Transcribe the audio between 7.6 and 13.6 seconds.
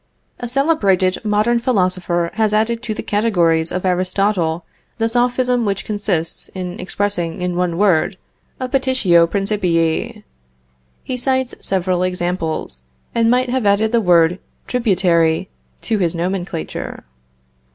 word a petitio principii. He cites several examples, and might